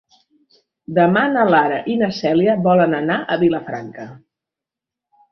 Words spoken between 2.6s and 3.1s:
volen